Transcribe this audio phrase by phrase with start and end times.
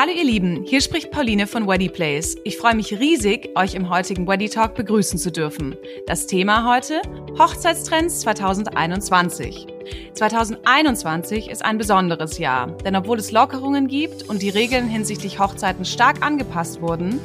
[0.00, 2.36] Hallo ihr Lieben, hier spricht Pauline von Weddy Place.
[2.44, 5.74] Ich freue mich riesig, euch im heutigen Weddy Talk begrüßen zu dürfen.
[6.06, 7.02] Das Thema heute
[7.36, 9.66] Hochzeitstrends 2021.
[10.14, 15.84] 2021 ist ein besonderes Jahr, denn obwohl es Lockerungen gibt und die Regeln hinsichtlich Hochzeiten
[15.84, 17.18] stark angepasst wurden,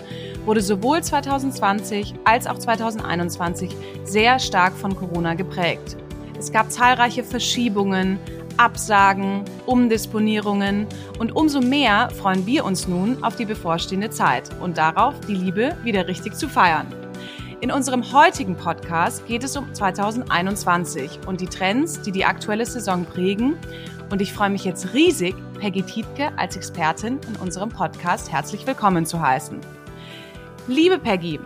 [0.44, 3.70] wurde sowohl 2020 als auch 2021
[4.04, 5.96] sehr stark von Corona geprägt.
[6.40, 8.18] Es gab zahlreiche Verschiebungen,
[8.58, 10.88] Absagen, Umdisponierungen
[11.20, 15.76] und umso mehr freuen wir uns nun auf die bevorstehende Zeit und darauf, die Liebe
[15.84, 16.88] wieder richtig zu feiern.
[17.64, 23.06] In unserem heutigen Podcast geht es um 2021 und die Trends, die die aktuelle Saison
[23.06, 23.56] prägen.
[24.10, 29.06] Und ich freue mich jetzt riesig, Peggy Tietke als Expertin in unserem Podcast herzlich willkommen
[29.06, 29.62] zu heißen.
[30.68, 31.40] Liebe Peggy,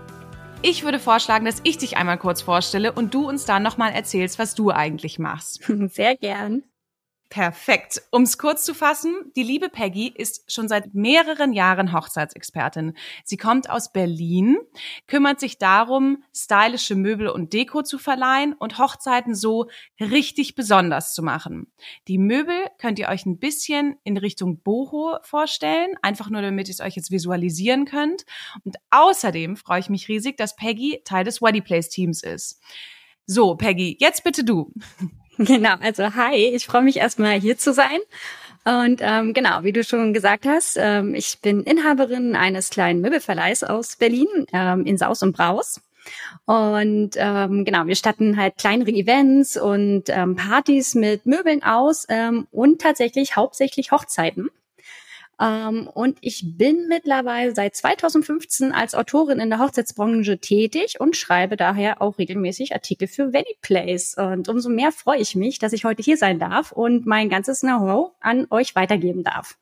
[0.63, 4.39] ich würde vorschlagen, dass ich dich einmal kurz vorstelle und du uns dann nochmal erzählst,
[4.39, 5.63] was du eigentlich machst.
[5.89, 6.63] Sehr gern.
[7.29, 8.01] Perfekt.
[8.11, 12.93] Um es kurz zu fassen, die liebe Peggy ist schon seit mehreren Jahren Hochzeitsexpertin.
[13.25, 14.57] Sie kommt aus Berlin,
[15.07, 19.67] kümmert sich darum, stylische Möbel und Deko zu verleihen und Hochzeiten so
[19.99, 21.69] richtig besonders zu machen.
[22.07, 26.73] Die Möbel könnt ihr euch ein bisschen in Richtung Boho vorstellen, einfach nur damit ihr
[26.73, 28.25] es euch jetzt visualisieren könnt.
[28.63, 32.61] Und außerdem freue ich mich riesig, dass Peggy Teil des Weddy Place Teams ist.
[33.25, 34.71] So, Peggy, jetzt bitte du.
[35.45, 37.99] Genau, also hi, ich freue mich erstmal hier zu sein.
[38.65, 43.63] Und ähm, genau, wie du schon gesagt hast, ähm, ich bin Inhaberin eines kleinen Möbelverleihs
[43.63, 45.79] aus Berlin ähm, in Saus und Braus.
[46.45, 52.47] Und ähm, genau, wir statten halt kleinere Events und ähm, Partys mit Möbeln aus ähm,
[52.51, 54.49] und tatsächlich hauptsächlich Hochzeiten.
[55.39, 61.57] Ähm, und ich bin mittlerweile seit 2015 als Autorin in der Hochzeitsbranche tätig und schreibe
[61.57, 64.15] daher auch regelmäßig Artikel für Valley Place.
[64.15, 67.61] Und umso mehr freue ich mich, dass ich heute hier sein darf und mein ganzes
[67.61, 69.57] Know-how an euch weitergeben darf.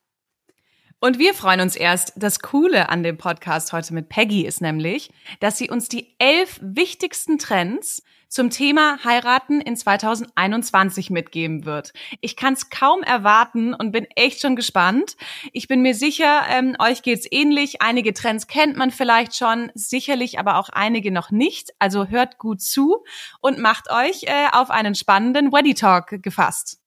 [1.02, 2.14] Und wir freuen uns erst.
[2.16, 6.58] Das Coole an dem Podcast heute mit Peggy ist nämlich, dass sie uns die elf
[6.62, 8.02] wichtigsten Trends
[8.36, 11.94] zum Thema Heiraten in 2021 mitgeben wird.
[12.20, 15.16] Ich kann es kaum erwarten und bin echt schon gespannt.
[15.54, 17.82] Ich bin mir sicher, ähm, euch geht's ähnlich.
[17.82, 21.72] Einige Trends kennt man vielleicht schon, sicherlich aber auch einige noch nicht.
[21.80, 23.06] Also hört gut zu
[23.40, 26.82] und macht euch äh, auf einen spannenden Weddy Talk gefasst.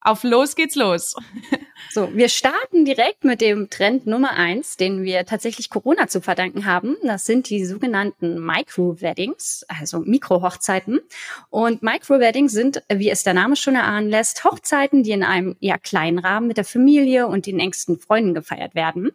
[0.00, 1.14] Auf los geht's los.
[1.90, 6.66] So, wir starten direkt mit dem Trend Nummer eins, den wir tatsächlich Corona zu verdanken
[6.66, 6.96] haben.
[7.02, 11.00] Das sind die sogenannten Micro-Weddings, also Mikro-Hochzeiten.
[11.48, 15.78] Und Micro-Weddings sind, wie es der Name schon erahnen lässt, Hochzeiten, die in einem eher
[15.78, 19.10] kleinen Rahmen mit der Familie und den engsten Freunden gefeiert werden.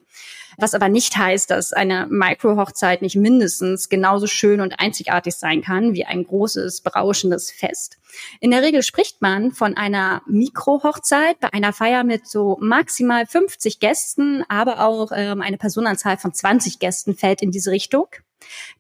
[0.58, 5.94] Was aber nicht heißt, dass eine Micro-Hochzeit nicht mindestens genauso schön und einzigartig sein kann
[5.94, 7.98] wie ein großes, berauschendes Fest.
[8.40, 13.80] In der Regel spricht man von einer Mikro-Hochzeit bei einer Feier mit so maximal 50
[13.80, 18.08] Gästen, aber auch ähm, eine Personenzahl von 20 Gästen fällt in diese Richtung.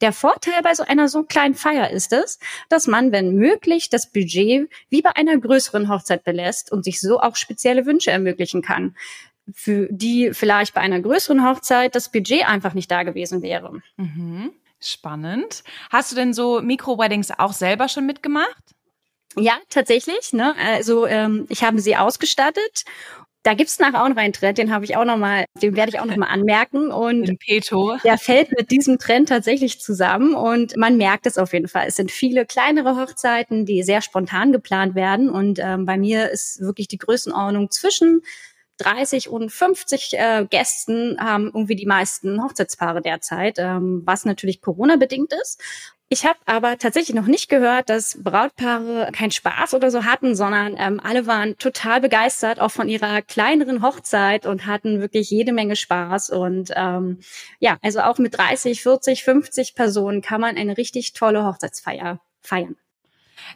[0.02, 4.12] Der Vorteil bei so einer so kleinen Feier ist es, dass man, wenn möglich, das
[4.12, 8.96] Budget wie bei einer größeren Hochzeit belässt und sich so auch spezielle Wünsche ermöglichen kann
[9.53, 13.81] für die vielleicht bei einer größeren Hochzeit das Budget einfach nicht da gewesen wäre.
[13.97, 14.52] Mhm.
[14.81, 15.64] Spannend.
[15.90, 18.64] Hast du denn so Mikro-Weddings auch selber schon mitgemacht?
[19.38, 20.34] Ja, tatsächlich.
[20.34, 20.56] Ne?
[20.58, 22.85] Also ähm, ich habe sie ausgestattet.
[23.46, 25.92] Da gibt's nachher auch noch einen Trend, den habe ich auch noch mal, den werde
[25.92, 27.96] ich auch noch mal anmerken und Peto.
[28.04, 31.86] der fällt mit diesem Trend tatsächlich zusammen und man merkt es auf jeden Fall.
[31.88, 36.60] Es sind viele kleinere Hochzeiten, die sehr spontan geplant werden und ähm, bei mir ist
[36.60, 38.24] wirklich die Größenordnung zwischen
[38.78, 45.32] 30 und 50 äh, Gästen haben irgendwie die meisten Hochzeitspaare derzeit, ähm, was natürlich Corona-bedingt
[45.40, 45.62] ist.
[46.08, 50.76] Ich habe aber tatsächlich noch nicht gehört, dass Brautpaare keinen Spaß oder so hatten, sondern
[50.78, 55.76] ähm, alle waren total begeistert, auch von ihrer kleineren Hochzeit und hatten wirklich jede Menge
[55.76, 56.30] Spaß.
[56.30, 57.20] Und ähm,
[57.60, 62.76] ja, also auch mit 30, 40, 50 Personen kann man eine richtig tolle Hochzeitsfeier feiern.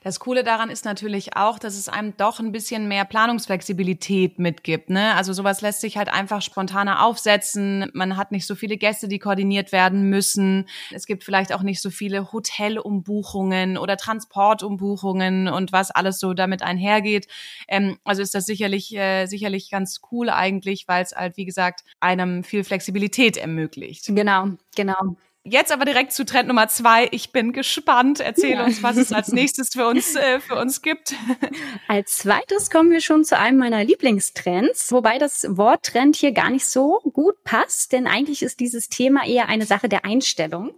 [0.04, 4.90] Das Coole daran ist natürlich auch, dass es einem doch ein bisschen mehr Planungsflexibilität mitgibt.
[4.90, 5.16] Ne?
[5.16, 7.90] Also sowas lässt sich halt einfach spontaner aufsetzen.
[7.94, 10.68] Man hat nicht so viele Gäste, die koordiniert werden müssen.
[10.92, 16.62] Es gibt vielleicht auch nicht so viele Hotelumbuchungen oder Transportumbuchungen und was alles so damit
[16.62, 17.28] einhergeht.
[17.68, 21.84] Ähm, also ist das sicherlich, äh, sicherlich ganz cool eigentlich, weil es halt, wie gesagt,
[22.00, 24.06] einem viel Flexibilität ermöglicht.
[24.08, 25.16] Genau, genau.
[25.52, 27.08] Jetzt aber direkt zu Trend Nummer zwei.
[27.10, 28.20] Ich bin gespannt.
[28.20, 28.66] Erzähl ja.
[28.66, 31.16] uns, was es als nächstes für uns, äh, für uns gibt.
[31.88, 36.52] Als zweites kommen wir schon zu einem meiner Lieblingstrends, wobei das Wort Trend hier gar
[36.52, 40.76] nicht so gut passt, denn eigentlich ist dieses Thema eher eine Sache der Einstellung.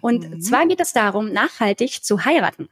[0.00, 0.40] Und mhm.
[0.40, 2.68] zwar geht es darum, nachhaltig zu heiraten.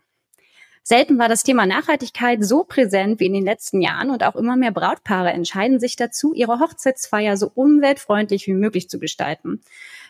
[0.83, 4.57] Selten war das Thema Nachhaltigkeit so präsent wie in den letzten Jahren und auch immer
[4.57, 9.61] mehr Brautpaare entscheiden sich dazu, ihre Hochzeitsfeier so umweltfreundlich wie möglich zu gestalten.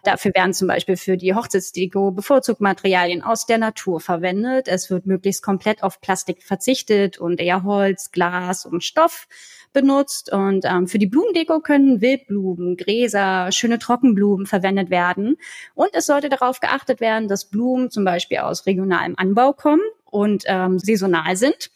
[0.04, 4.68] Dafür werden zum Beispiel für die Hochzeitsdeko bevorzugt Materialien aus der Natur verwendet.
[4.68, 9.26] Es wird möglichst komplett auf Plastik verzichtet und eher Holz, Glas und Stoff
[9.72, 10.32] benutzt.
[10.32, 15.36] Und ähm, für die Blumendeko können Wildblumen, Gräser, schöne Trockenblumen verwendet werden.
[15.74, 20.44] Und es sollte darauf geachtet werden, dass Blumen zum Beispiel aus regionalem Anbau kommen und
[20.46, 21.70] ähm, saisonal sind.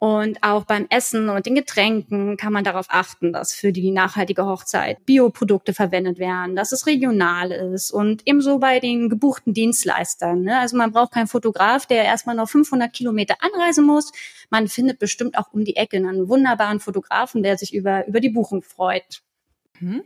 [0.00, 4.46] Und auch beim Essen und den Getränken kann man darauf achten, dass für die nachhaltige
[4.46, 10.40] Hochzeit Bioprodukte verwendet werden, dass es regional ist und ebenso bei den gebuchten Dienstleistern.
[10.40, 10.58] Ne?
[10.58, 14.10] Also man braucht keinen Fotograf, der erstmal noch 500 Kilometer anreisen muss.
[14.48, 18.30] Man findet bestimmt auch um die Ecke einen wunderbaren Fotografen, der sich über, über die
[18.30, 19.20] Buchung freut.
[19.80, 20.02] Hm.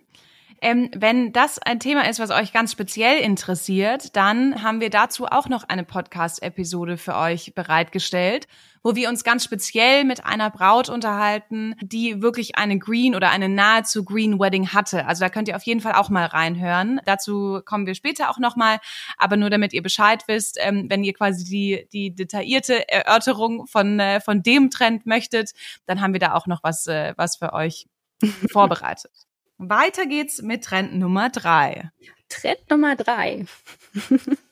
[0.61, 5.27] Ähm, wenn das ein Thema ist, was euch ganz speziell interessiert, dann haben wir dazu
[5.27, 8.49] auch noch eine Podcast-Episode für euch bereitgestellt,
[8.85, 13.49] wo wir uns ganz speziell mit einer Braut unterhalten, die wirklich eine Green oder eine
[13.49, 15.07] nahezu Green Wedding hatte.
[15.07, 17.01] Also da könnt ihr auf jeden Fall auch mal reinhören.
[17.07, 18.79] Dazu kommen wir später auch nochmal.
[19.17, 23.99] Aber nur damit ihr Bescheid wisst, ähm, wenn ihr quasi die, die detaillierte Erörterung von,
[23.99, 25.53] äh, von dem Trend möchtet,
[25.87, 27.87] dann haben wir da auch noch was, äh, was für euch
[28.53, 29.13] vorbereitet.
[29.57, 31.91] Weiter geht's mit Trend Nummer drei.
[32.29, 33.47] Trend Nummer drei.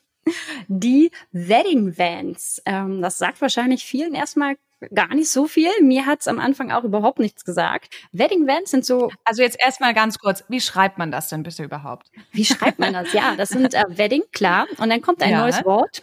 [0.67, 2.61] Die Wedding Vans.
[2.65, 4.55] Ähm, das sagt wahrscheinlich vielen erstmal
[4.93, 5.69] gar nicht so viel.
[5.81, 7.93] Mir hat's am Anfang auch überhaupt nichts gesagt.
[8.11, 9.11] Wedding Vans sind so.
[9.23, 12.11] Also jetzt erstmal ganz kurz, wie schreibt man das denn bitte überhaupt?
[12.31, 13.13] Wie schreibt man das?
[13.13, 14.67] Ja, das sind äh, Wedding, klar.
[14.77, 15.41] Und dann kommt ein ja.
[15.41, 16.01] neues Wort.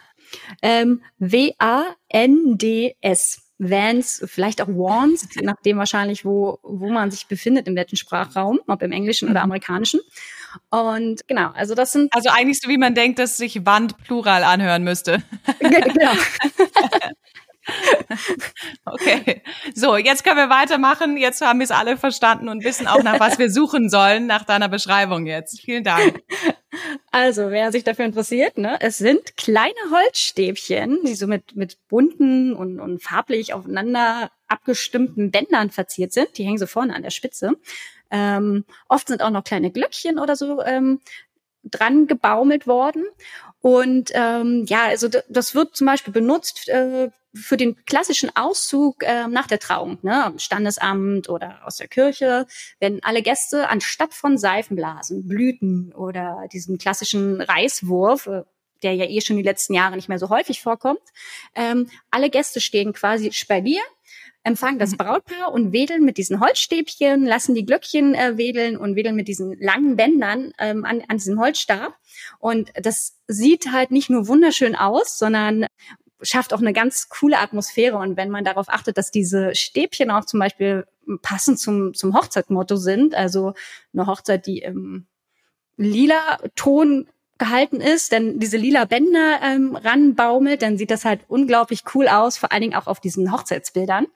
[0.63, 1.91] Ähm, W-A-N-D-S.
[3.63, 8.59] Vans, vielleicht auch Wands, je nachdem wahrscheinlich, wo, wo man sich befindet, im welchen Sprachraum,
[8.67, 9.45] ob im Englischen oder mhm.
[9.45, 10.01] amerikanischen.
[10.71, 12.13] Und genau, also das sind.
[12.15, 15.23] Also eigentlich so, wie man denkt, dass sich Wand plural anhören müsste.
[15.59, 16.13] genau.
[18.85, 19.43] Okay,
[19.75, 21.17] so, jetzt können wir weitermachen.
[21.17, 24.45] Jetzt haben wir es alle verstanden und wissen auch, nach was wir suchen sollen, nach
[24.45, 25.61] deiner Beschreibung jetzt.
[25.61, 26.23] Vielen Dank.
[27.11, 32.55] Also, wer sich dafür interessiert, ne, es sind kleine Holzstäbchen, die so mit, mit bunten
[32.55, 36.37] und, und farblich aufeinander abgestimmten Bändern verziert sind.
[36.39, 37.53] Die hängen so vorne an der Spitze.
[38.11, 41.01] Ähm, oft sind auch noch kleine Glöckchen oder so ähm,
[41.65, 43.05] dran gebaumelt worden.
[43.61, 49.29] Und ähm, ja, also das wird zum Beispiel benutzt äh, für den klassischen Auszug äh,
[49.29, 52.47] nach der Trauung, ne, am Standesamt oder aus der Kirche,
[52.81, 58.43] wenn alle Gäste anstatt von Seifenblasen, Blüten oder diesem klassischen Reiswurf, äh,
[58.83, 61.03] der ja eh schon die letzten Jahre nicht mehr so häufig vorkommt,
[61.55, 63.83] ähm, alle Gäste stehen quasi Spalier
[64.43, 64.97] empfangen das mhm.
[64.99, 69.59] Brautpaar und wedeln mit diesen Holzstäbchen, lassen die Glöckchen äh, wedeln und wedeln mit diesen
[69.59, 71.95] langen Bändern ähm, an, an diesem Holzstab.
[72.39, 75.67] Und das sieht halt nicht nur wunderschön aus, sondern
[76.23, 77.97] schafft auch eine ganz coole Atmosphäre.
[77.97, 80.87] Und wenn man darauf achtet, dass diese Stäbchen auch zum Beispiel
[81.23, 83.55] passend zum, zum Hochzeitmotto sind, also
[83.93, 85.07] eine Hochzeit, die im
[85.77, 87.09] lila Ton
[87.41, 92.39] gehalten ist, denn diese lila Bänder ähm, ranbaumelt, dann sieht das halt unglaublich cool aus,
[92.39, 94.07] vor allen Dingen auch auf diesen Hochzeitsbildern.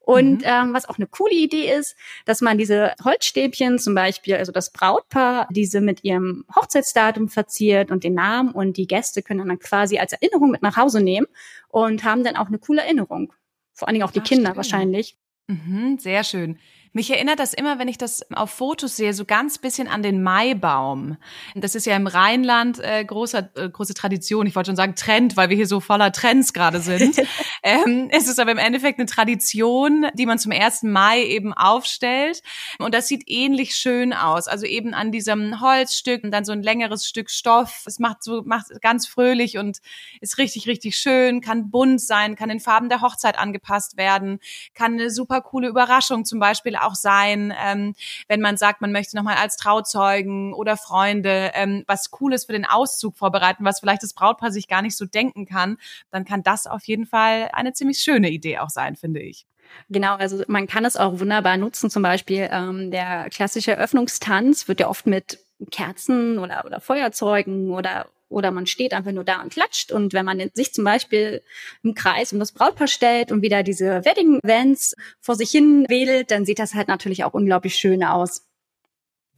[0.00, 0.44] Und mhm.
[0.44, 4.70] ähm, was auch eine coole Idee ist, dass man diese Holzstäbchen zum Beispiel, also das
[4.70, 9.98] Brautpaar, diese mit ihrem Hochzeitsdatum verziert und den Namen und die Gäste können dann quasi
[9.98, 11.26] als Erinnerung mit nach Hause nehmen
[11.68, 13.32] und haben dann auch eine coole Erinnerung.
[13.72, 14.56] Vor allen Dingen auch die Ach, Kinder stimmt.
[14.56, 15.16] wahrscheinlich.
[15.46, 16.58] Mhm, sehr schön.
[16.96, 20.22] Mich erinnert das immer, wenn ich das auf Fotos sehe, so ganz bisschen an den
[20.22, 21.16] Maibaum.
[21.56, 24.46] Das ist ja im Rheinland äh, großer, äh, große Tradition.
[24.46, 27.20] Ich wollte schon sagen Trend, weil wir hier so voller Trends gerade sind.
[27.64, 30.84] ähm, es ist aber im Endeffekt eine Tradition, die man zum 1.
[30.84, 32.44] Mai eben aufstellt.
[32.78, 34.46] Und das sieht ähnlich schön aus.
[34.46, 37.82] Also eben an diesem Holzstück und dann so ein längeres Stück Stoff.
[37.86, 39.78] Es macht so, macht ganz fröhlich und
[40.20, 44.38] ist richtig, richtig schön, kann bunt sein, kann in Farben der Hochzeit angepasst werden,
[44.74, 47.94] kann eine super coole Überraschung zum Beispiel auch sein, ähm,
[48.28, 52.64] wenn man sagt, man möchte nochmal als Trauzeugen oder Freunde ähm, was Cooles für den
[52.64, 55.76] Auszug vorbereiten, was vielleicht das Brautpaar sich gar nicht so denken kann,
[56.10, 59.46] dann kann das auf jeden Fall eine ziemlich schöne Idee auch sein, finde ich.
[59.88, 61.90] Genau, also man kann es auch wunderbar nutzen.
[61.90, 65.38] Zum Beispiel ähm, der klassische Eröffnungstanz wird ja oft mit
[65.70, 69.92] Kerzen oder, oder Feuerzeugen oder oder man steht einfach nur da und klatscht.
[69.92, 71.42] Und wenn man sich zum Beispiel
[71.82, 76.30] im Kreis um das Brautpaar stellt und wieder diese Wedding Events vor sich hin wedelt,
[76.30, 78.46] dann sieht das halt natürlich auch unglaublich schön aus.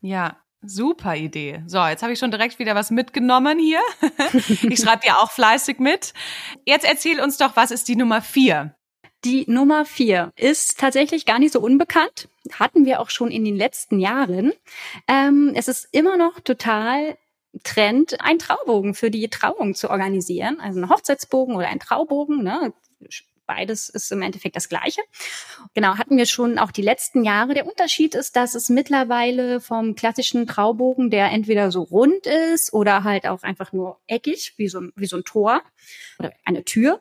[0.00, 1.62] Ja, Super Idee.
[1.67, 3.81] So, jetzt habe ich schon direkt wieder was mitgenommen hier.
[4.69, 6.12] ich schreibe ja auch fleißig mit.
[6.65, 8.75] Jetzt erzähl uns doch, was ist die Nummer vier?
[9.25, 12.29] Die Nummer vier ist tatsächlich gar nicht so unbekannt.
[12.53, 14.53] Hatten wir auch schon in den letzten Jahren.
[15.09, 17.17] Ähm, es ist immer noch total
[17.64, 20.60] Trend, einen Traubogen für die Trauung zu organisieren.
[20.60, 22.42] Also einen Hochzeitsbogen oder einen Traubogen.
[22.42, 22.72] Ne?
[23.46, 25.00] beides ist im Endeffekt das Gleiche.
[25.75, 27.54] Genau, hatten wir schon auch die letzten Jahre.
[27.54, 33.04] Der Unterschied ist, dass es mittlerweile vom klassischen Traubogen, der entweder so rund ist oder
[33.04, 35.62] halt auch einfach nur eckig, wie so, wie so ein Tor
[36.18, 37.00] oder eine Tür,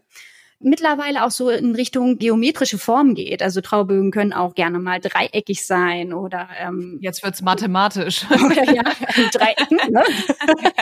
[0.66, 3.42] mittlerweile auch so in Richtung geometrische Form geht.
[3.42, 8.26] Also Traubögen können auch gerne mal dreieckig sein oder ähm, jetzt wird's mathematisch.
[8.46, 8.84] Oder ja,
[9.32, 9.80] Dreiecken.
[9.92, 10.04] Ne?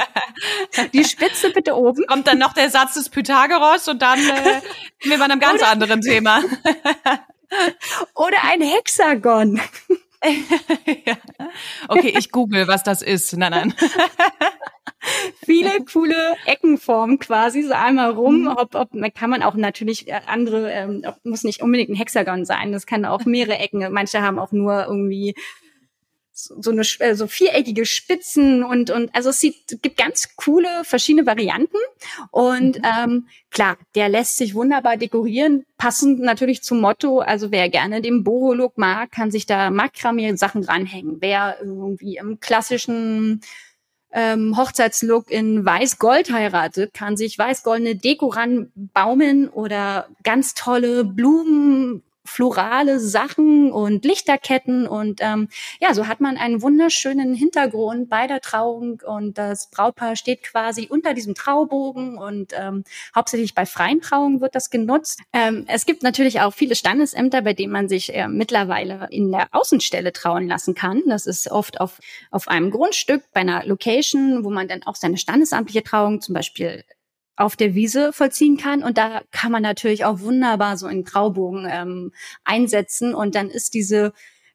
[0.93, 2.05] Die Spitze bitte oben.
[2.07, 4.61] Kommt dann noch der Satz des Pythagoras und dann äh,
[5.01, 6.41] sind wir bei einem ganz oder, anderen Thema.
[8.15, 9.61] Oder ein Hexagon.
[11.05, 11.17] ja.
[11.87, 13.35] Okay, ich google, was das ist.
[13.37, 13.75] Nein, nein
[15.43, 18.41] viele coole Eckenformen quasi, so einmal rum.
[18.41, 18.48] Mhm.
[18.48, 22.72] Ob, ob, kann man auch natürlich äh, andere, ähm, muss nicht unbedingt ein Hexagon sein,
[22.72, 23.91] das kann auch mehrere Ecken.
[23.91, 25.36] Manche haben auch nur irgendwie
[26.33, 31.27] so eine äh, so viereckige Spitzen und und also es sieht, gibt ganz coole verschiedene
[31.27, 31.77] Varianten
[32.31, 32.83] und mhm.
[32.83, 37.19] ähm, klar, der lässt sich wunderbar dekorieren, passend natürlich zum Motto.
[37.19, 41.17] Also wer gerne den Boho-Look mag, kann sich da Makramee Sachen dranhängen.
[41.19, 43.41] Wer irgendwie im klassischen
[44.13, 52.99] ähm, Hochzeitslook in Weiß-Gold heiratet, kann sich weiß-goldene Deko ranbaumen oder ganz tolle Blumen florale
[52.99, 55.49] Sachen und Lichterketten und ähm,
[55.81, 60.87] ja, so hat man einen wunderschönen Hintergrund bei der Trauung und das Brautpaar steht quasi
[60.89, 62.83] unter diesem Traubogen und ähm,
[63.15, 65.21] hauptsächlich bei freien Trauungen wird das genutzt.
[65.33, 69.47] Ähm, es gibt natürlich auch viele Standesämter, bei denen man sich äh, mittlerweile in der
[69.51, 71.01] Außenstelle trauen lassen kann.
[71.07, 71.99] Das ist oft auf,
[72.31, 76.83] auf einem Grundstück bei einer Location, wo man dann auch seine standesamtliche Trauung zum Beispiel
[77.35, 78.83] auf der Wiese vollziehen kann.
[78.83, 82.11] Und da kann man natürlich auch wunderbar so einen Graubogen ähm,
[82.43, 83.15] einsetzen.
[83.15, 84.13] Und dann ist diese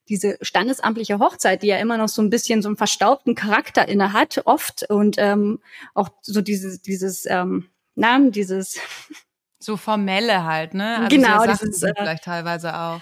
[0.09, 4.13] diese standesamtliche Hochzeit, die ja immer noch so ein bisschen so einen verstaubten Charakter inne
[4.13, 5.61] hat, oft und ähm,
[5.95, 8.79] auch so dieses dieses ähm, na, dieses
[9.59, 10.99] so formelle halt, ne?
[10.99, 13.01] Also genau, so dieses, äh, vielleicht teilweise auch.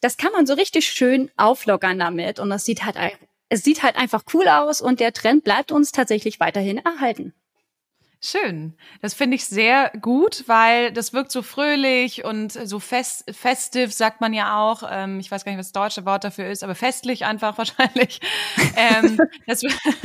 [0.00, 2.96] Das kann man so richtig schön auflockern damit und das sieht halt
[3.48, 7.32] es sieht halt einfach cool aus und der Trend bleibt uns tatsächlich weiterhin erhalten.
[8.20, 8.74] Schön.
[9.02, 14.20] Das finde ich sehr gut, weil das wirkt so fröhlich und so fest, festiv, sagt
[14.22, 14.82] man ja auch.
[14.90, 18.20] Ähm, ich weiß gar nicht, was das deutsche Wort dafür ist, aber festlich einfach wahrscheinlich.
[18.74, 19.60] ähm, das,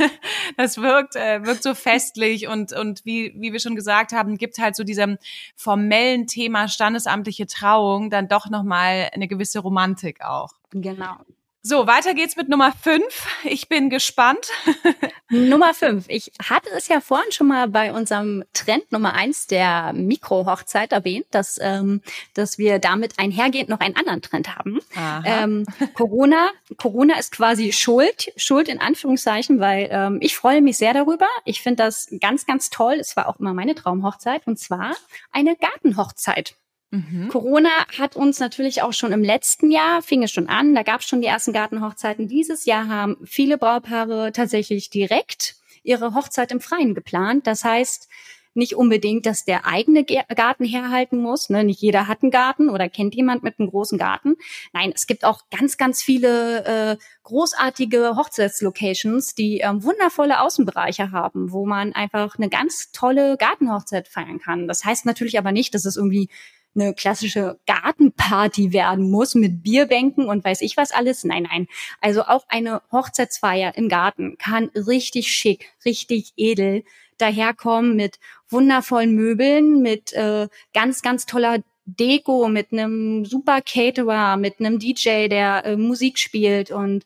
[0.56, 4.58] das wirkt, äh, wirkt so festlich und, und wie, wie wir schon gesagt haben, gibt
[4.58, 5.16] halt so diesem
[5.56, 10.50] formellen Thema standesamtliche Trauung dann doch nochmal eine gewisse Romantik auch.
[10.70, 11.16] Genau.
[11.64, 13.28] So, weiter geht's mit Nummer fünf.
[13.44, 14.48] Ich bin gespannt.
[15.30, 16.06] Nummer fünf.
[16.08, 21.26] Ich hatte es ja vorhin schon mal bei unserem Trend Nummer eins der Mikrohochzeit erwähnt,
[21.30, 22.02] dass, ähm,
[22.34, 24.80] dass wir damit einhergehend noch einen anderen Trend haben.
[25.24, 25.64] Ähm,
[25.94, 31.28] Corona, Corona ist quasi schuld, schuld in Anführungszeichen, weil ähm, ich freue mich sehr darüber.
[31.44, 32.94] Ich finde das ganz, ganz toll.
[32.94, 34.96] Es war auch immer meine Traumhochzeit und zwar
[35.30, 36.56] eine Gartenhochzeit.
[36.92, 37.28] Mhm.
[37.28, 41.00] Corona hat uns natürlich auch schon im letzten Jahr, fing es schon an, da gab
[41.00, 42.28] es schon die ersten Gartenhochzeiten.
[42.28, 47.46] Dieses Jahr haben viele Braupaare tatsächlich direkt ihre Hochzeit im Freien geplant.
[47.46, 48.08] Das heißt,
[48.54, 51.48] nicht unbedingt, dass der eigene Garten herhalten muss.
[51.48, 51.64] Ne?
[51.64, 54.36] Nicht jeder hat einen Garten oder kennt jemand mit einem großen Garten.
[54.74, 61.52] Nein, es gibt auch ganz, ganz viele äh, großartige Hochzeitslocations, die ähm, wundervolle Außenbereiche haben,
[61.52, 64.68] wo man einfach eine ganz tolle Gartenhochzeit feiern kann.
[64.68, 66.28] Das heißt natürlich aber nicht, dass es irgendwie
[66.74, 71.24] eine klassische Gartenparty werden muss mit Bierbänken und weiß ich was alles.
[71.24, 71.66] Nein, nein.
[72.00, 76.84] Also auch eine Hochzeitsfeier im Garten kann richtig schick, richtig edel
[77.18, 84.60] daherkommen mit wundervollen Möbeln, mit äh, ganz, ganz toller Deko, mit einem super Caterer, mit
[84.60, 87.04] einem DJ, der äh, Musik spielt und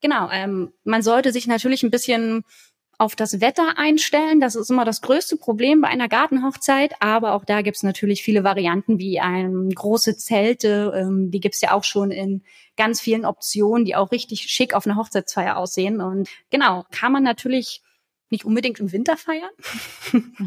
[0.00, 2.44] genau, ähm, man sollte sich natürlich ein bisschen
[2.98, 4.40] auf das Wetter einstellen.
[4.40, 6.94] Das ist immer das größte Problem bei einer Gartenhochzeit.
[7.00, 10.92] Aber auch da gibt's natürlich viele Varianten wie ein, große Zelte.
[10.94, 12.42] Ähm, die gibt's ja auch schon in
[12.76, 16.00] ganz vielen Optionen, die auch richtig schick auf einer Hochzeitsfeier aussehen.
[16.00, 17.82] Und genau, kann man natürlich
[18.30, 19.50] nicht unbedingt im Winter feiern.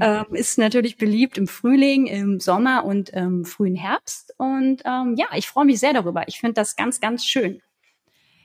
[0.00, 4.34] ähm, ist natürlich beliebt im Frühling, im Sommer und im frühen Herbst.
[4.36, 6.28] Und ähm, ja, ich freue mich sehr darüber.
[6.28, 7.62] Ich finde das ganz, ganz schön.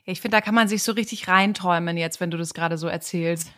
[0.05, 2.87] Ich finde, da kann man sich so richtig reinträumen jetzt, wenn du das gerade so
[2.87, 3.51] erzählst.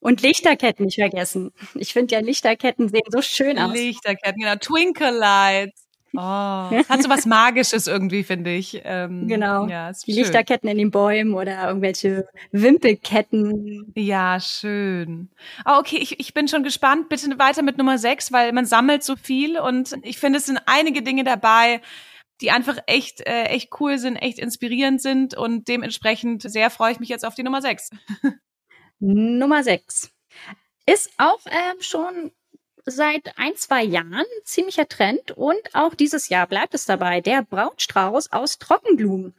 [0.00, 1.50] Und Lichterketten nicht vergessen.
[1.74, 3.72] Ich finde ja, Lichterketten sehen so schön aus.
[3.72, 4.56] Lichterketten, genau.
[4.56, 5.84] Twinkle Lights.
[6.16, 8.80] Oh, hat so was Magisches irgendwie, finde ich.
[8.84, 9.66] Ähm, genau.
[9.66, 13.92] Ja, Die Lichterketten in den Bäumen oder irgendwelche Wimpelketten.
[13.96, 15.30] Ja, schön.
[15.66, 17.08] Oh, okay, ich, ich bin schon gespannt.
[17.08, 20.60] Bitte weiter mit Nummer sechs, weil man sammelt so viel und ich finde, es sind
[20.66, 21.80] einige Dinge dabei,
[22.40, 27.00] die einfach echt, äh, echt cool sind, echt inspirierend sind und dementsprechend sehr freue ich
[27.00, 27.90] mich jetzt auf die Nummer 6.
[28.98, 30.10] Nummer 6
[30.86, 32.32] ist auch äh, schon
[32.86, 37.20] seit ein, zwei Jahren ziemlicher Trend und auch dieses Jahr bleibt es dabei.
[37.20, 39.34] Der Brautstrauß aus Trockenblumen.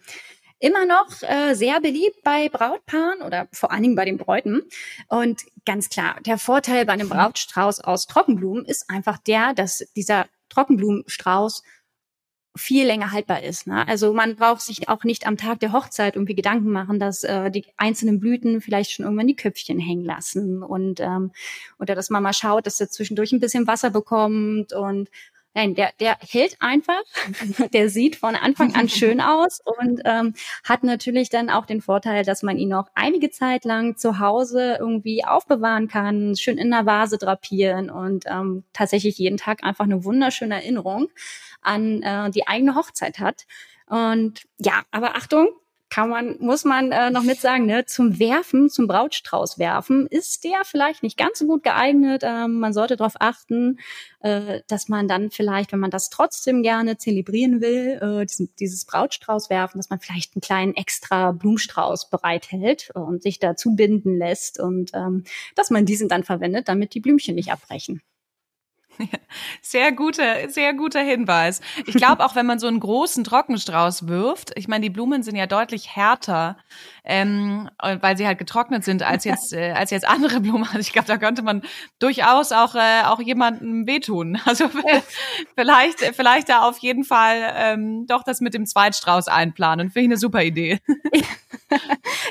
[0.60, 4.64] Immer noch äh, sehr beliebt bei Brautpaaren oder vor allen Dingen bei den Bräuten.
[5.10, 10.28] Und ganz klar, der Vorteil bei einem Brautstrauß aus Trockenblumen ist einfach der, dass dieser
[10.50, 11.62] Trockenblumenstrauß
[12.56, 13.68] viel länger haltbar ist.
[13.68, 13.88] Ne?
[13.88, 17.52] Also man braucht sich auch nicht am Tag der Hochzeit irgendwie Gedanken machen, dass äh,
[17.52, 21.32] die einzelnen Blüten vielleicht schon irgendwann die Köpfchen hängen lassen und ähm,
[21.80, 25.10] oder dass man mal schaut, dass er zwischendurch ein bisschen Wasser bekommt und
[25.56, 27.02] Nein, der, der hält einfach,
[27.74, 30.34] der sieht von Anfang an schön aus und ähm,
[30.66, 34.76] hat natürlich dann auch den Vorteil, dass man ihn noch einige Zeit lang zu Hause
[34.80, 40.04] irgendwie aufbewahren kann, schön in der Vase drapieren und ähm, tatsächlich jeden Tag einfach eine
[40.04, 41.08] wunderschöne Erinnerung
[41.62, 43.46] an äh, die eigene Hochzeit hat.
[43.88, 45.48] Und ja, aber Achtung,
[45.96, 50.44] kann man, muss man äh, noch mit sagen, ne, zum Werfen, zum Brautstrauß werfen, ist
[50.44, 52.22] der vielleicht nicht ganz so gut geeignet.
[52.26, 53.80] Ähm, man sollte darauf achten,
[54.20, 58.84] äh, dass man dann vielleicht, wenn man das trotzdem gerne zelebrieren will, äh, diesen, dieses
[58.84, 64.60] Brautstrauß werfen, dass man vielleicht einen kleinen extra Blumenstrauß bereithält und sich dazu binden lässt
[64.60, 65.24] und ähm,
[65.56, 68.02] dass man diesen dann verwendet, damit die Blümchen nicht abbrechen.
[69.62, 71.62] Sehr guter, sehr guter Hinweis.
[71.86, 75.36] Ich glaube auch, wenn man so einen großen Trockenstrauß wirft, ich meine, die Blumen sind
[75.36, 76.58] ja deutlich härter,
[77.04, 80.64] ähm, weil sie halt getrocknet sind als jetzt äh, als jetzt andere Blumen.
[80.64, 81.64] Also ich glaube, da könnte man
[82.00, 84.40] durchaus auch äh, auch jemandem wehtun.
[84.46, 84.70] Also
[85.56, 89.90] vielleicht vielleicht da auf jeden Fall ähm, doch das mit dem Zweitstrauß einplanen.
[89.90, 90.80] Finde ich eine super Idee.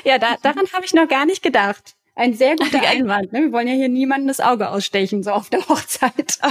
[0.05, 1.95] ja, da, daran habe ich noch gar nicht gedacht.
[2.15, 3.33] Ein sehr guter Einwand.
[3.33, 3.41] Ne?
[3.43, 6.39] Wir wollen ja hier niemanden das Auge ausstechen, so auf der Hochzeit.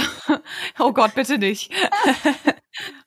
[0.79, 1.71] Oh Gott, bitte nicht.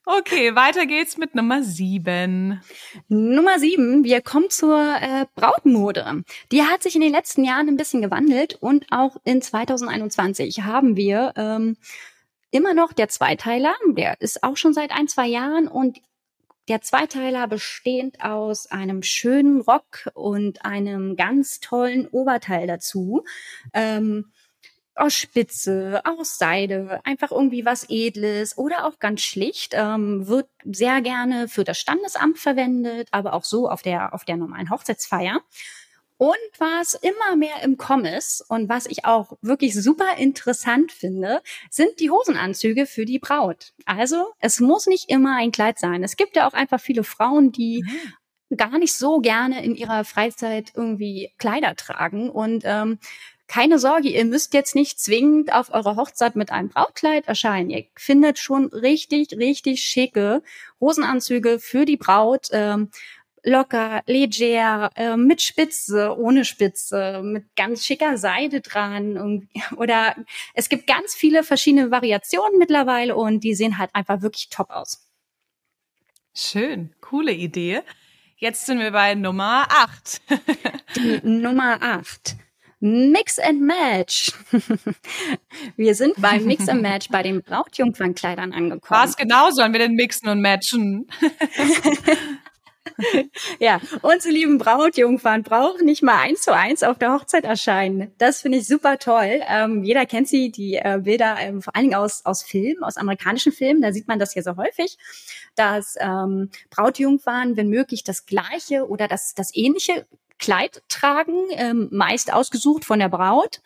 [0.06, 2.62] Okay, weiter geht's mit Nummer sieben.
[3.08, 6.22] Nummer sieben, wir kommen zur äh, Brautmode.
[6.50, 10.96] Die hat sich in den letzten Jahren ein bisschen gewandelt und auch in 2021 haben
[10.96, 11.76] wir ähm,
[12.50, 15.98] immer noch der Zweiteiler, der ist auch schon seit ein, zwei Jahren und
[16.68, 23.24] der Zweiteiler bestehend aus einem schönen Rock und einem ganz tollen Oberteil dazu.
[23.72, 24.32] Ähm,
[24.94, 31.00] aus Spitze, aus Seide, einfach irgendwie was Edles oder auch ganz schlicht, ähm, wird sehr
[31.00, 35.40] gerne für das Standesamt verwendet, aber auch so auf der, auf der normalen Hochzeitsfeier.
[36.18, 41.40] Und was immer mehr im Kommen ist und was ich auch wirklich super interessant finde,
[41.70, 43.72] sind die Hosenanzüge für die Braut.
[43.86, 46.02] Also es muss nicht immer ein Kleid sein.
[46.02, 47.84] Es gibt ja auch einfach viele Frauen, die
[48.50, 48.56] mhm.
[48.56, 52.98] gar nicht so gerne in ihrer Freizeit irgendwie Kleider tragen und ähm,
[53.48, 57.70] keine Sorge, ihr müsst jetzt nicht zwingend auf eurer Hochzeit mit einem Brautkleid erscheinen.
[57.70, 60.42] Ihr findet schon richtig, richtig schicke
[60.80, 62.48] Hosenanzüge für die Braut.
[62.52, 62.90] Ähm,
[63.42, 69.48] locker, leger, äh, mit Spitze, ohne Spitze, mit ganz schicker Seide dran.
[69.76, 70.16] oder
[70.54, 75.06] es gibt ganz viele verschiedene Variationen mittlerweile und die sehen halt einfach wirklich top aus.
[76.34, 77.82] Schön, coole Idee.
[78.36, 80.20] Jetzt sind wir bei Nummer 8.
[80.96, 82.36] Die Nummer 8.
[82.80, 84.30] Mix and Match.
[85.76, 89.02] wir sind beim Mix and Match bei den Brautjungfernkleidern angekommen.
[89.02, 91.08] Was genau sollen wir denn mixen und matchen?
[93.60, 98.12] ja, unsere lieben Brautjungfern brauchen nicht mal eins zu eins auf der Hochzeit erscheinen.
[98.18, 99.40] Das finde ich super toll.
[99.48, 102.96] Ähm, jeder kennt sie, die äh, Bilder, ähm, vor allen Dingen aus, aus Filmen, aus
[102.96, 104.98] amerikanischen Filmen, da sieht man das ja so häufig,
[105.54, 110.06] dass ähm, Brautjungfern, wenn möglich, das gleiche oder das, das ähnliche
[110.38, 113.60] Kleid tragen, ähm, meist ausgesucht von der Braut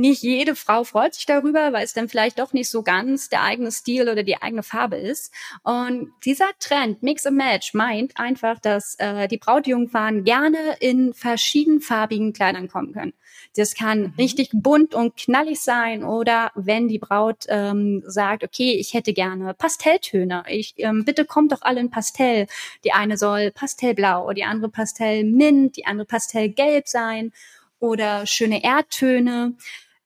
[0.00, 3.42] nicht jede Frau freut sich darüber, weil es dann vielleicht doch nicht so ganz der
[3.42, 5.32] eigene Stil oder die eigene Farbe ist.
[5.62, 12.32] Und dieser Trend Mix and Match meint einfach, dass äh, die Brautjungfern gerne in verschiedenfarbigen
[12.32, 13.14] Kleidern kommen können.
[13.56, 14.12] Das kann mhm.
[14.18, 19.54] richtig bunt und knallig sein oder wenn die Braut ähm, sagt, okay, ich hätte gerne
[19.54, 20.44] Pastelltöne.
[20.48, 22.46] Ich ähm, bitte kommt doch alle in Pastell.
[22.84, 27.32] Die eine soll Pastellblau, die andere Pastellmint, die andere Pastellgelb sein
[27.78, 29.54] oder schöne Erdtöne.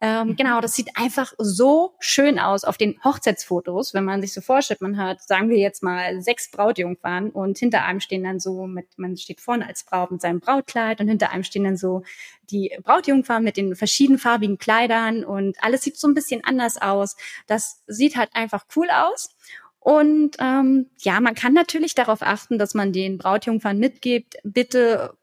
[0.00, 0.36] Ähm, mhm.
[0.36, 4.80] genau, das sieht einfach so schön aus auf den Hochzeitsfotos, wenn man sich so vorstellt,
[4.80, 8.86] man hat, sagen wir jetzt mal, sechs Brautjungfern und hinter einem stehen dann so mit,
[8.96, 12.02] man steht vorne als Braut mit seinem Brautkleid und hinter einem stehen dann so
[12.50, 17.16] die Brautjungfern mit den verschiedenfarbigen Kleidern und alles sieht so ein bisschen anders aus.
[17.48, 19.34] Das sieht halt einfach cool aus.
[19.80, 25.14] Und ähm, ja, man kann natürlich darauf achten, dass man den Brautjungfern mitgibt, bitte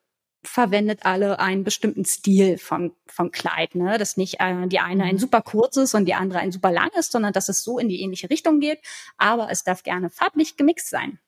[0.45, 3.97] verwendet alle einen bestimmten Stil von, von Kleid, ne?
[3.97, 5.19] Dass nicht äh, die eine ein mhm.
[5.19, 8.29] super kurzes und die andere ein super langes, sondern dass es so in die ähnliche
[8.29, 8.79] Richtung geht.
[9.17, 11.19] Aber es darf gerne farblich gemixt sein.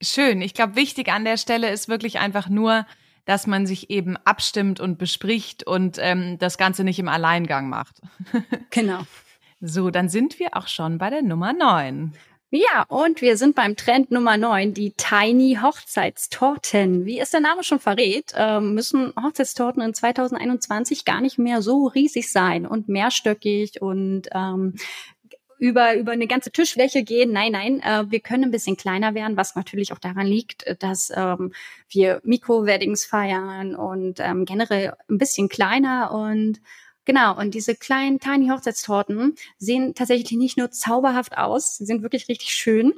[0.00, 0.40] Schön.
[0.40, 2.86] Ich glaube, wichtig an der Stelle ist wirklich einfach nur,
[3.24, 8.00] dass man sich eben abstimmt und bespricht und ähm, das Ganze nicht im Alleingang macht.
[8.70, 9.02] genau.
[9.60, 12.14] So, dann sind wir auch schon bei der Nummer 9.
[12.54, 17.06] Ja, und wir sind beim Trend Nummer 9, die Tiny Hochzeitstorten.
[17.06, 21.86] Wie es der Name schon verrät, äh, müssen Hochzeitstorten in 2021 gar nicht mehr so
[21.86, 24.74] riesig sein und mehrstöckig und ähm,
[25.58, 27.32] über, über eine ganze Tischfläche gehen.
[27.32, 31.10] Nein, nein, äh, wir können ein bisschen kleiner werden, was natürlich auch daran liegt, dass
[31.16, 31.54] ähm,
[31.88, 36.60] wir Mikro-Weddings feiern und ähm, generell ein bisschen kleiner und
[37.04, 42.28] Genau, und diese kleinen Tiny Hochzeitstorten sehen tatsächlich nicht nur zauberhaft aus, sie sind wirklich
[42.28, 42.94] richtig schön,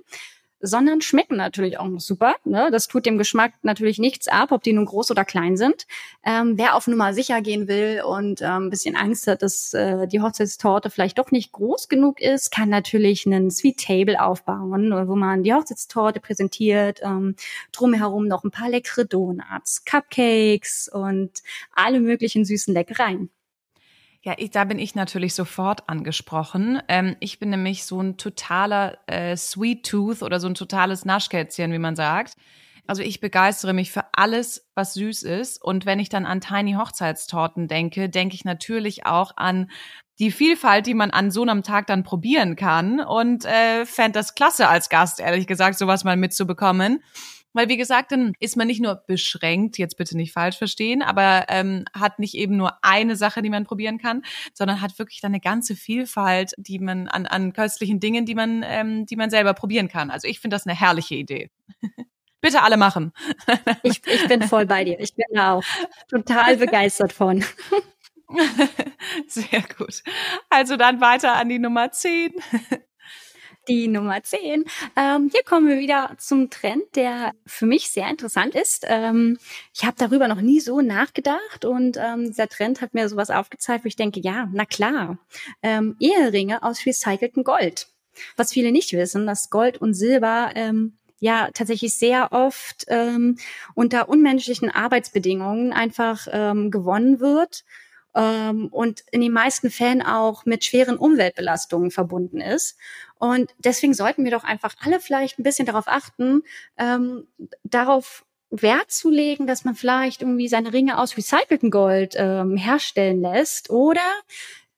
[0.66, 2.36] sondern schmecken natürlich auch noch super.
[2.44, 2.70] Ne?
[2.70, 5.86] Das tut dem Geschmack natürlich nichts ab, ob die nun groß oder klein sind.
[6.24, 10.06] Ähm, wer auf Nummer sicher gehen will und ähm, ein bisschen Angst hat, dass äh,
[10.06, 15.16] die Hochzeitstorte vielleicht doch nicht groß genug ist, kann natürlich einen Sweet Table aufbauen, wo
[15.16, 17.36] man die Hochzeitstorte präsentiert, ähm,
[17.72, 21.42] drumherum noch ein paar leckere Donuts, Cupcakes und
[21.74, 23.30] alle möglichen süßen Leckereien.
[24.26, 26.80] Ja, ich, da bin ich natürlich sofort angesprochen.
[26.88, 31.70] Ähm, ich bin nämlich so ein totaler äh, Sweet Tooth oder so ein totales Naschkätzchen,
[31.72, 32.32] wie man sagt.
[32.87, 35.62] Also ich begeistere mich für alles, was süß ist.
[35.62, 39.70] Und wenn ich dann an Tiny Hochzeitstorten denke, denke ich natürlich auch an
[40.18, 43.00] die Vielfalt, die man an so einem Tag dann probieren kann.
[43.00, 47.02] Und äh, fände das klasse als Gast, ehrlich gesagt, sowas mal mitzubekommen.
[47.54, 51.46] Weil, wie gesagt, dann ist man nicht nur beschränkt, jetzt bitte nicht falsch verstehen, aber
[51.48, 55.32] ähm, hat nicht eben nur eine Sache, die man probieren kann, sondern hat wirklich dann
[55.32, 59.54] eine ganze Vielfalt, die man an, an köstlichen Dingen, die man, ähm, die man selber
[59.54, 60.10] probieren kann.
[60.10, 61.50] Also ich finde das eine herrliche Idee.
[62.44, 63.12] bitte alle machen.
[63.82, 65.00] ich, ich bin voll bei dir.
[65.00, 65.64] Ich bin da auch
[66.08, 67.42] total begeistert von.
[69.26, 70.02] Sehr gut.
[70.50, 72.32] Also dann weiter an die Nummer 10
[73.68, 74.64] die Nummer 10.
[74.96, 78.85] Ähm, hier kommen wir wieder zum Trend, der für mich sehr interessant ist.
[78.88, 79.38] Ähm,
[79.74, 83.85] ich habe darüber noch nie so nachgedacht und ähm, dieser Trend hat mir sowas aufgezeigt,
[83.85, 85.18] wo ich denke, ja, na klar,
[85.62, 87.88] ähm, Eheringe aus recyceltem Gold.
[88.37, 93.38] Was viele nicht wissen, dass Gold und Silber ähm, ja tatsächlich sehr oft ähm,
[93.74, 97.64] unter unmenschlichen Arbeitsbedingungen einfach ähm, gewonnen wird
[98.14, 102.77] ähm, und in den meisten Fällen auch mit schweren Umweltbelastungen verbunden ist.
[103.24, 106.42] Und deswegen sollten wir doch einfach alle vielleicht ein bisschen darauf achten,
[106.76, 107.26] ähm,
[107.62, 113.22] darauf Wert zu legen, dass man vielleicht irgendwie seine Ringe aus recyceltem Gold ähm, herstellen
[113.22, 114.02] lässt oder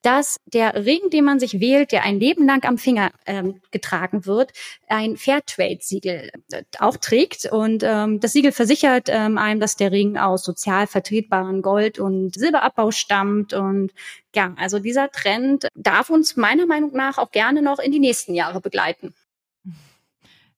[0.02, 4.24] dass der Ring, den man sich wählt, der ein Leben lang am Finger ähm, getragen
[4.24, 4.52] wird,
[4.88, 7.46] ein Fairtrade-Siegel äh, auch trägt.
[7.46, 12.35] Und ähm, das Siegel versichert ähm, einem, dass der Ring aus sozial vertretbaren Gold- und
[12.35, 13.52] Silberabbau stammt.
[13.52, 13.92] Und
[14.35, 18.35] ja, also dieser Trend darf uns meiner Meinung nach auch gerne noch in die nächsten
[18.35, 19.14] Jahre begleiten.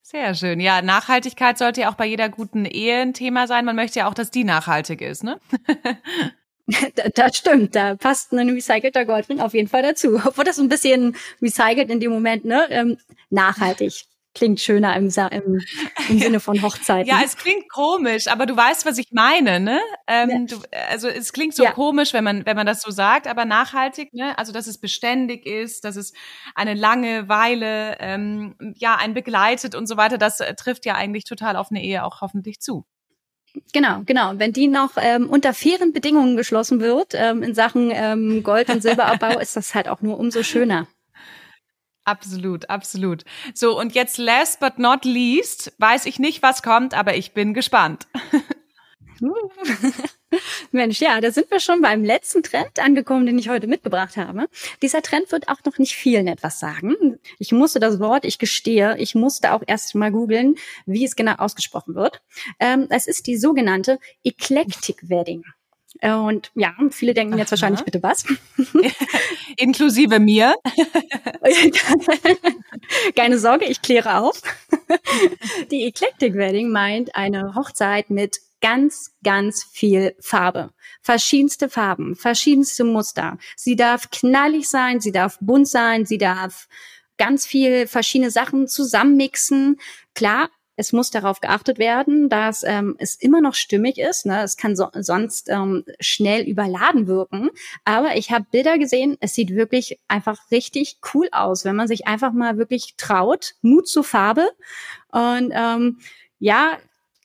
[0.03, 0.59] Sehr schön.
[0.59, 3.66] Ja, Nachhaltigkeit sollte ja auch bei jeder guten Ehe ein Thema sein.
[3.66, 5.38] Man möchte ja auch, dass die nachhaltig ist, ne?
[7.14, 10.20] das stimmt, da passt ein recycelter Goldring auf jeden Fall dazu.
[10.26, 12.66] Obwohl das ein bisschen recycelt in dem Moment, ne?
[12.70, 12.98] Ähm,
[13.31, 14.04] nachhaltig.
[14.35, 15.61] Klingt schöner im, im,
[16.11, 17.09] im Sinne von Hochzeiten.
[17.09, 19.81] Ja, es klingt komisch, aber du weißt, was ich meine, ne?
[20.07, 20.57] Ähm, ja.
[20.57, 21.72] du, also es klingt so ja.
[21.72, 24.37] komisch, wenn man, wenn man das so sagt, aber nachhaltig, ne?
[24.38, 26.12] Also dass es beständig ist, dass es
[26.54, 31.24] eine lange Weile ähm, ja einen begleitet und so weiter, das äh, trifft ja eigentlich
[31.24, 32.85] total auf eine Ehe auch hoffentlich zu.
[33.73, 34.33] Genau, genau.
[34.37, 38.83] Wenn die noch ähm, unter fairen Bedingungen geschlossen wird ähm, in Sachen ähm, Gold- und
[38.83, 40.87] Silberabbau, ist das halt auch nur umso schöner.
[42.05, 43.25] Absolut, absolut.
[43.55, 47.53] So, und jetzt last but not least, weiß ich nicht, was kommt, aber ich bin
[47.53, 48.07] gespannt.
[50.73, 54.49] Mensch, ja, da sind wir schon beim letzten Trend angekommen, den ich heute mitgebracht habe.
[54.83, 57.19] Dieser Trend wird auch noch nicht vielen etwas sagen.
[57.38, 61.35] Ich musste das Wort, ich gestehe, ich musste auch erst mal googeln, wie es genau
[61.35, 62.23] ausgesprochen wird.
[62.61, 65.45] Ähm, es ist die sogenannte Eclectic Wedding.
[66.03, 67.53] Und ja, viele denken jetzt Aha.
[67.53, 68.25] wahrscheinlich bitte was.
[69.57, 70.55] Inklusive mir.
[73.17, 74.43] Keine Sorge, ich kläre auf.
[75.71, 80.71] Die Eclectic Wedding meint eine Hochzeit mit ganz, ganz viel Farbe.
[81.03, 83.38] Verschiedenste Farben, verschiedenste Muster.
[83.57, 86.68] Sie darf knallig sein, sie darf bunt sein, sie darf
[87.16, 89.79] ganz viel verschiedene Sachen zusammenmixen.
[90.14, 94.27] Klar, es muss darauf geachtet werden, dass ähm, es immer noch stimmig ist.
[94.27, 94.42] Ne?
[94.44, 97.51] Es kann so, sonst ähm, schnell überladen wirken.
[97.85, 102.07] Aber ich habe Bilder gesehen, es sieht wirklich einfach richtig cool aus, wenn man sich
[102.07, 103.55] einfach mal wirklich traut.
[103.61, 104.49] Mut zur Farbe.
[105.11, 105.99] Und ähm,
[106.38, 106.79] ja,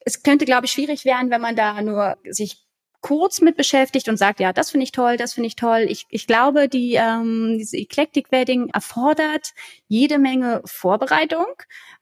[0.05, 2.57] es könnte, glaube ich, schwierig werden, wenn man da nur sich
[3.01, 5.85] kurz mit beschäftigt und sagt, ja, das finde ich toll, das finde ich toll.
[5.89, 9.49] Ich, ich glaube, die, ähm, diese Eclectic Wedding erfordert
[9.89, 11.45] jede Menge Vorbereitung.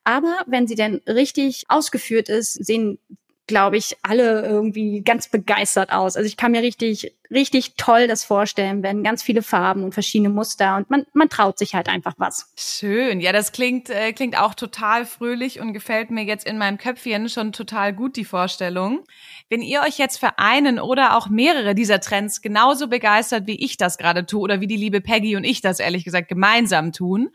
[0.04, 3.00] Aber wenn sie denn richtig ausgeführt ist, sehen
[3.48, 6.16] glaube ich, alle irgendwie ganz begeistert aus.
[6.16, 10.30] Also ich kann mir richtig richtig toll das vorstellen, werden ganz viele Farben und verschiedene
[10.30, 12.52] Muster und man, man traut sich halt einfach was.
[12.58, 13.22] Schön.
[13.22, 17.30] Ja, das klingt, äh, klingt auch total fröhlich und gefällt mir jetzt in meinem Köpfchen
[17.30, 19.04] schon total gut, die Vorstellung.
[19.50, 23.78] Wenn ihr euch jetzt für einen oder auch mehrere dieser Trends genauso begeistert, wie ich
[23.78, 27.30] das gerade tue oder wie die liebe Peggy und ich das ehrlich gesagt gemeinsam tun,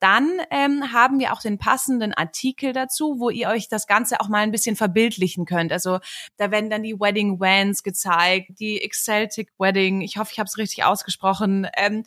[0.00, 4.28] dann ähm, haben wir auch den passenden Artikel dazu, wo ihr euch das Ganze auch
[4.28, 5.72] mal ein bisschen verbildlichen könnt.
[5.72, 6.00] Also
[6.36, 8.82] da werden dann die Wedding Vans gezeigt, die
[9.36, 12.04] Exceltic Wedding, ich hoffe, ich habe es richtig ausgesprochen, ähm,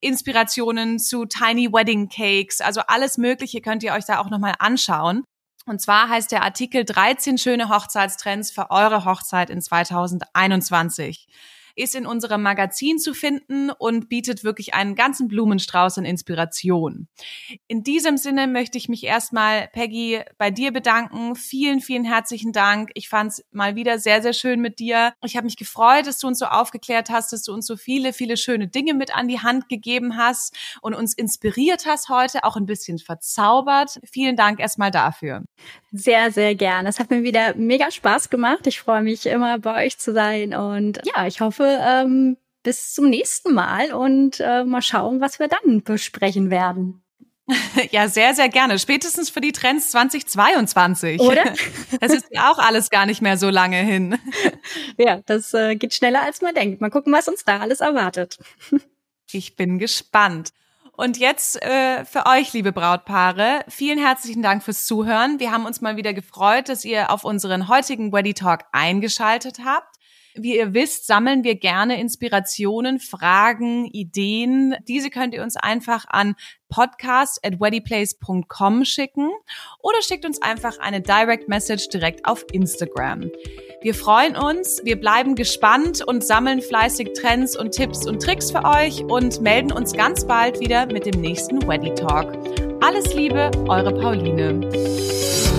[0.00, 5.24] Inspirationen zu Tiny Wedding Cakes, also alles Mögliche könnt ihr euch da auch nochmal anschauen.
[5.64, 11.28] Und zwar heißt der Artikel 13 schöne Hochzeitstrends für eure Hochzeit in 2021
[11.76, 17.08] ist in unserem Magazin zu finden und bietet wirklich einen ganzen Blumenstrauß an Inspiration.
[17.68, 21.36] In diesem Sinne möchte ich mich erstmal, Peggy, bei dir bedanken.
[21.36, 22.90] Vielen, vielen herzlichen Dank.
[22.94, 25.12] Ich fand es mal wieder sehr, sehr schön mit dir.
[25.24, 28.12] Ich habe mich gefreut, dass du uns so aufgeklärt hast, dass du uns so viele,
[28.12, 32.56] viele schöne Dinge mit an die Hand gegeben hast und uns inspiriert hast heute, auch
[32.56, 34.00] ein bisschen verzaubert.
[34.10, 35.42] Vielen Dank erstmal dafür.
[35.92, 36.86] Sehr, sehr gern.
[36.86, 38.66] Es hat mir wieder mega Spaß gemacht.
[38.66, 42.94] Ich freue mich immer bei euch zu sein und ja, ich hoffe, hoffe, ähm, bis
[42.94, 47.02] zum nächsten Mal und äh, mal schauen, was wir dann besprechen werden.
[47.90, 48.78] Ja, sehr, sehr gerne.
[48.78, 51.20] Spätestens für die Trends 2022.
[51.20, 51.52] Oder?
[52.00, 54.18] Das ist ja auch alles gar nicht mehr so lange hin.
[54.96, 56.80] Ja, das äh, geht schneller, als man denkt.
[56.80, 58.38] Mal gucken, was uns da alles erwartet.
[59.32, 60.50] Ich bin gespannt.
[60.92, 65.40] Und jetzt äh, für euch, liebe Brautpaare, vielen herzlichen Dank fürs Zuhören.
[65.40, 69.91] Wir haben uns mal wieder gefreut, dass ihr auf unseren heutigen Weddy Talk eingeschaltet habt.
[70.34, 74.74] Wie ihr wisst, sammeln wir gerne Inspirationen, Fragen, Ideen.
[74.88, 76.34] Diese könnt ihr uns einfach an
[76.70, 79.30] podcast at weddyplace.com schicken
[79.80, 83.30] oder schickt uns einfach eine Direct Message direkt auf Instagram.
[83.82, 88.64] Wir freuen uns, wir bleiben gespannt und sammeln fleißig Trends und Tipps und Tricks für
[88.64, 92.32] euch und melden uns ganz bald wieder mit dem nächsten Weddy Talk.
[92.80, 95.51] Alles Liebe, eure Pauline.